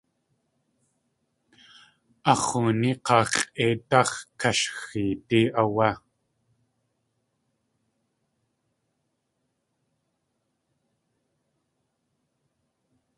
[2.31, 5.89] Ax̲ x̲ooní k̲aa x̲ʼéidáx̲ kashxeedí áwé.